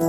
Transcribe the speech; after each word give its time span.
Do 0.00 0.06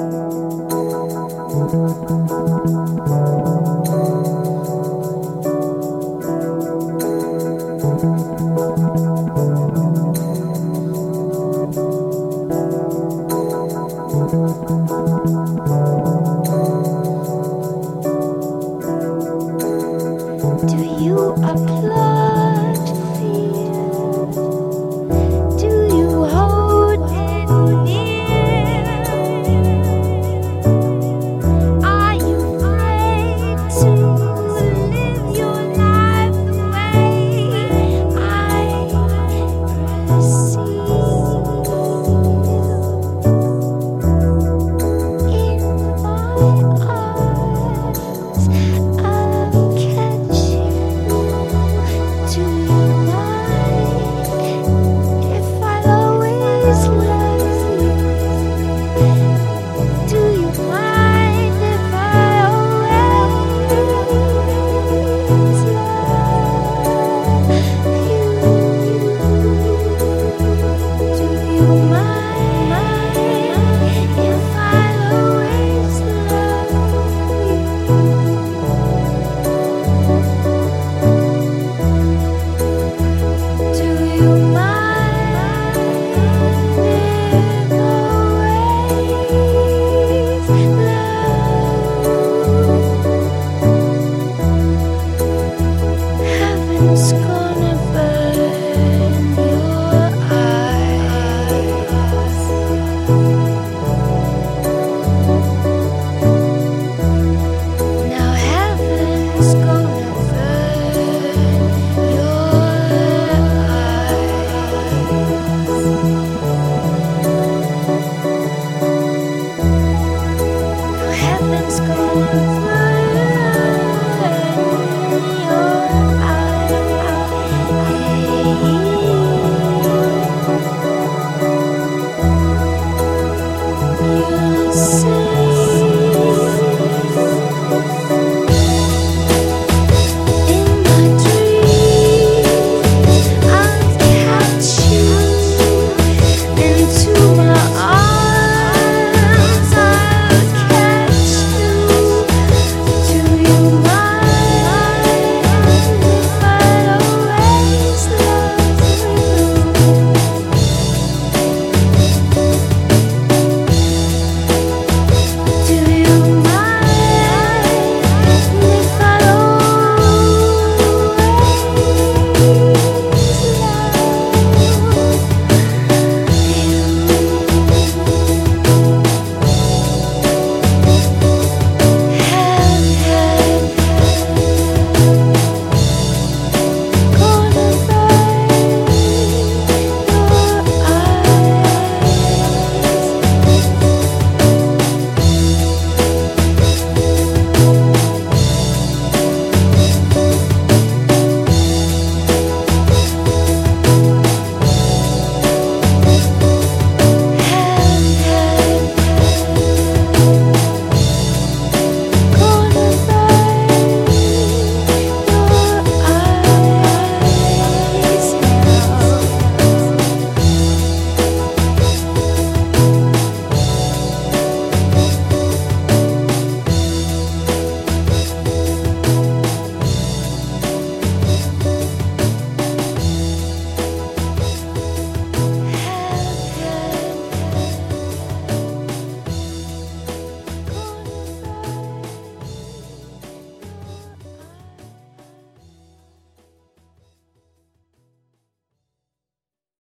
heaven's 109.42 109.81